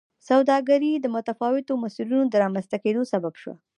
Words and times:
سوداګري 0.29 0.91
د 0.99 1.05
متفاوتو 1.15 1.73
مسیرونو 1.83 2.25
د 2.29 2.35
رامنځته 2.43 2.77
کېدو 2.83 3.01
سبب 3.13 3.33
شوه. 3.41 3.55